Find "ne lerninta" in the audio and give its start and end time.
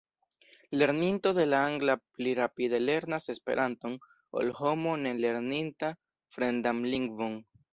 5.03-5.93